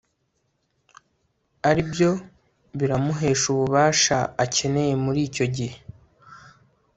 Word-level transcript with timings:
ari 1.69 1.81
byo 1.91 2.11
biramuhesha 2.77 3.45
ubufasha 3.53 4.17
akeneye 4.43 4.93
muri 5.03 5.19
icyo 5.27 5.45
gihe 5.55 5.77